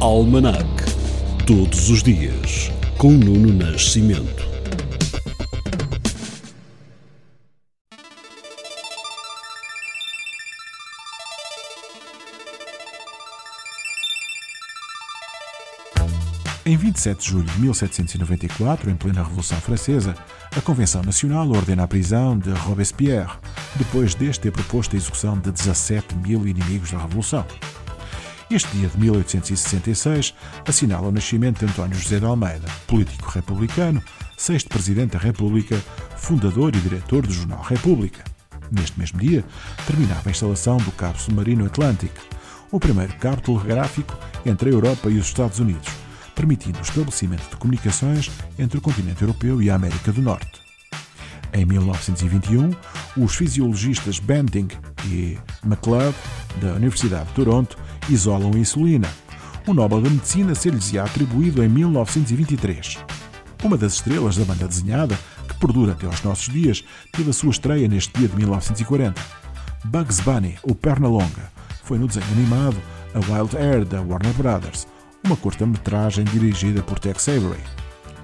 Almanac. 0.00 0.64
Todos 1.44 1.90
os 1.90 2.04
dias, 2.04 2.70
com 2.98 3.10
Nuno 3.10 3.52
Nascimento. 3.52 4.46
Em 16.64 16.76
27 16.76 17.20
de 17.20 17.30
julho 17.30 17.44
de 17.44 17.60
1794, 17.60 18.90
em 18.90 18.94
plena 18.94 19.24
Revolução 19.24 19.60
Francesa, 19.60 20.14
a 20.56 20.60
Convenção 20.60 21.02
Nacional 21.02 21.50
ordena 21.50 21.82
a 21.82 21.88
prisão 21.88 22.38
de 22.38 22.50
Robespierre, 22.50 23.36
depois 23.74 24.14
deste 24.14 24.42
ter 24.42 24.52
proposto 24.52 24.94
a 24.94 24.96
execução 24.96 25.36
de 25.36 25.50
17 25.50 26.14
mil 26.14 26.46
inimigos 26.46 26.92
da 26.92 26.98
Revolução. 26.98 27.44
Este 28.50 28.78
dia 28.78 28.88
de 28.88 28.98
1866 28.98 30.34
assinala 30.66 31.08
o 31.08 31.12
nascimento 31.12 31.58
de 31.58 31.70
António 31.70 31.98
José 31.98 32.18
de 32.18 32.24
Almeida, 32.24 32.66
político 32.86 33.30
republicano, 33.30 34.02
sexto 34.38 34.70
Presidente 34.70 35.12
da 35.12 35.18
República, 35.18 35.76
fundador 36.16 36.74
e 36.74 36.80
diretor 36.80 37.26
do 37.26 37.32
jornal 37.32 37.60
República. 37.60 38.24
Neste 38.72 38.98
mesmo 38.98 39.20
dia, 39.20 39.44
terminava 39.86 40.30
a 40.30 40.30
instalação 40.30 40.78
do 40.78 40.90
cabo 40.92 41.18
submarino 41.18 41.66
Atlântico, 41.66 42.18
o 42.70 42.80
primeiro 42.80 43.12
cabo 43.16 43.42
telegráfico 43.42 44.16
entre 44.46 44.70
a 44.70 44.72
Europa 44.72 45.10
e 45.10 45.18
os 45.18 45.26
Estados 45.26 45.58
Unidos, 45.58 45.88
permitindo 46.34 46.78
o 46.78 46.82
estabelecimento 46.82 47.50
de 47.50 47.56
comunicações 47.56 48.30
entre 48.58 48.78
o 48.78 48.80
continente 48.80 49.20
europeu 49.20 49.60
e 49.60 49.68
a 49.68 49.74
América 49.74 50.10
do 50.10 50.22
Norte. 50.22 50.58
Em 51.52 51.66
1921, 51.66 52.70
os 53.16 53.34
fisiologistas 53.36 54.18
Banting 54.18 54.68
e 55.06 55.38
McLeod, 55.64 56.14
da 56.62 56.74
Universidade 56.74 57.26
de 57.28 57.34
Toronto, 57.34 57.76
isolam 58.08 58.52
a 58.54 58.58
insulina. 58.58 59.08
O 59.66 59.74
Nobel 59.74 60.00
da 60.00 60.10
Medicina 60.10 60.54
ser-lhes-á 60.54 61.04
atribuído 61.04 61.62
em 61.62 61.68
1923. 61.68 62.98
Uma 63.62 63.76
das 63.76 63.94
estrelas 63.94 64.36
da 64.36 64.44
banda 64.44 64.66
desenhada, 64.66 65.18
que 65.48 65.54
perdura 65.54 65.92
até 65.92 66.06
aos 66.06 66.22
nossos 66.22 66.48
dias, 66.52 66.84
teve 67.12 67.30
a 67.30 67.32
sua 67.32 67.50
estreia 67.50 67.88
neste 67.88 68.16
dia 68.18 68.28
de 68.28 68.36
1940. 68.36 69.20
Bugs 69.84 70.20
Bunny, 70.20 70.56
o 70.62 70.74
Pernalonga, 70.74 71.52
foi 71.84 71.98
no 71.98 72.06
desenho 72.06 72.26
animado 72.32 72.76
A 73.14 73.18
Wild 73.18 73.56
Air 73.56 73.84
da 73.84 74.00
Warner 74.00 74.32
Brothers, 74.34 74.86
uma 75.24 75.36
curta-metragem 75.36 76.24
dirigida 76.24 76.82
por 76.82 76.98
Tex 76.98 77.28
Avery. 77.28 77.62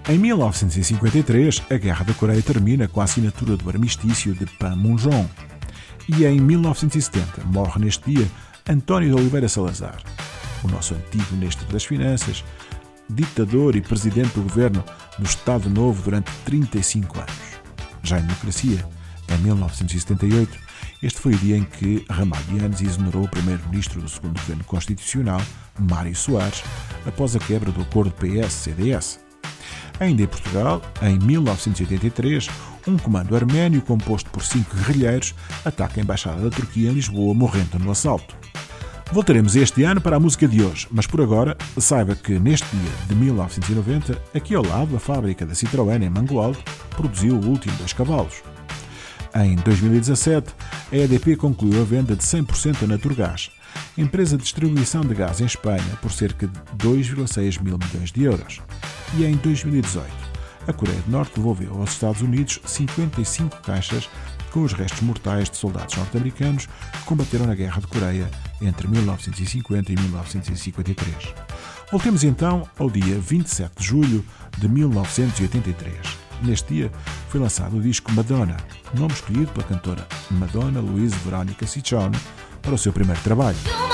Em 0.08 0.18
1953, 0.18 1.62
a 1.70 1.76
Guerra 1.76 2.04
da 2.04 2.14
Coreia 2.14 2.42
termina 2.42 2.86
com 2.86 3.00
a 3.00 3.04
assinatura 3.04 3.56
do 3.56 3.68
armistício 3.68 4.34
de 4.34 4.44
Panmunjom. 4.44 5.26
E 6.06 6.26
em 6.26 6.38
1970 6.38 7.44
morre 7.46 7.80
neste 7.80 8.12
dia 8.12 8.28
António 8.66 9.10
de 9.10 9.20
Oliveira 9.20 9.46
Salazar, 9.46 10.02
o 10.62 10.68
nosso 10.68 10.94
antigo 10.94 11.36
ministro 11.36 11.70
das 11.70 11.84
Finanças, 11.84 12.42
ditador 13.10 13.76
e 13.76 13.82
presidente 13.82 14.32
do 14.32 14.42
governo 14.42 14.82
do 15.18 15.26
Estado 15.26 15.68
Novo 15.68 16.02
durante 16.02 16.32
35 16.46 17.18
anos. 17.18 17.34
Já 18.02 18.18
em 18.18 18.22
democracia, 18.22 18.82
em 19.28 19.38
1978, 19.42 20.58
este 21.02 21.20
foi 21.20 21.34
o 21.34 21.38
dia 21.38 21.58
em 21.58 21.64
que 21.64 22.06
Ramalhianes 22.08 22.80
exonerou 22.80 23.24
o 23.24 23.28
primeiro-ministro 23.28 24.00
do 24.00 24.08
segundo 24.08 24.40
governo 24.40 24.64
constitucional, 24.64 25.42
Mário 25.78 26.16
Soares, 26.16 26.64
após 27.04 27.36
a 27.36 27.40
quebra 27.40 27.70
do 27.70 27.82
acordo 27.82 28.12
PS-CDS. 28.12 29.20
Ainda 30.00 30.22
em 30.22 30.26
Portugal, 30.26 30.80
em 31.02 31.18
1983, 31.18 32.48
um 32.86 32.96
comando 32.96 33.34
arménio 33.34 33.82
composto 33.82 34.30
por 34.30 34.42
cinco 34.42 34.76
guerrilheiros 34.76 35.34
ataca 35.64 36.00
a 36.00 36.02
embaixada 36.02 36.42
da 36.42 36.50
Turquia 36.50 36.90
em 36.90 36.94
Lisboa, 36.94 37.34
morrendo 37.34 37.78
no 37.78 37.90
assalto. 37.90 38.36
Voltaremos 39.12 39.54
este 39.54 39.84
ano 39.84 40.00
para 40.00 40.16
a 40.16 40.20
música 40.20 40.48
de 40.48 40.62
hoje, 40.62 40.88
mas 40.90 41.06
por 41.06 41.20
agora 41.20 41.56
saiba 41.78 42.14
que 42.14 42.38
neste 42.38 42.66
dia 42.74 42.90
de 43.06 43.14
1990, 43.14 44.20
aqui 44.34 44.54
ao 44.54 44.64
lado, 44.64 44.96
a 44.96 44.98
fábrica 44.98 45.46
da 45.46 45.52
Citroën 45.52 46.02
em 46.02 46.10
Mangualde 46.10 46.58
produziu 46.90 47.36
o 47.36 47.46
último 47.46 47.76
dois 47.76 47.92
cavalos. 47.92 48.42
Em 49.34 49.56
2017, 49.56 50.52
a 50.92 50.96
EDP 50.96 51.36
concluiu 51.36 51.80
a 51.80 51.84
venda 51.84 52.16
de 52.16 52.22
100% 52.22 52.80
da 52.80 52.86
Naturgás, 52.86 53.50
empresa 53.96 54.36
de 54.36 54.42
distribuição 54.42 55.02
de 55.02 55.14
gás 55.14 55.40
em 55.40 55.46
Espanha, 55.46 55.98
por 56.00 56.10
cerca 56.10 56.46
de 56.46 56.60
2,6 56.78 57.62
mil 57.62 57.78
milhões 57.78 58.10
de 58.10 58.24
euros. 58.24 58.60
E 59.16 59.24
em 59.24 59.34
2018, 59.36 60.23
a 60.66 60.72
Coreia 60.72 61.00
do 61.02 61.10
Norte 61.10 61.34
devolveu 61.36 61.78
aos 61.78 61.90
Estados 61.90 62.22
Unidos 62.22 62.60
55 62.64 63.60
caixas 63.62 64.08
com 64.50 64.62
os 64.62 64.72
restos 64.72 65.00
mortais 65.00 65.50
de 65.50 65.56
soldados 65.56 65.96
norte-americanos 65.96 66.66
que 66.66 67.04
combateram 67.04 67.46
na 67.46 67.54
Guerra 67.54 67.80
de 67.80 67.86
Coreia 67.88 68.30
entre 68.60 68.86
1950 68.86 69.92
e 69.92 69.96
1953. 69.96 71.34
Voltemos 71.90 72.24
então 72.24 72.68
ao 72.78 72.88
dia 72.88 73.18
27 73.18 73.72
de 73.76 73.84
julho 73.84 74.24
de 74.58 74.68
1983. 74.68 75.96
Neste 76.42 76.74
dia 76.74 76.92
foi 77.28 77.40
lançado 77.40 77.76
o 77.76 77.80
disco 77.80 78.12
Madonna, 78.12 78.56
nome 78.94 79.12
escolhido 79.12 79.52
pela 79.52 79.66
cantora 79.66 80.06
Madonna 80.30 80.80
Louise 80.80 81.16
Veronica 81.24 81.66
Ciccione 81.66 82.18
para 82.62 82.74
o 82.74 82.78
seu 82.78 82.92
primeiro 82.92 83.20
trabalho. 83.22 83.93